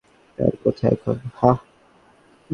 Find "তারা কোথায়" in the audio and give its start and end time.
0.39-0.91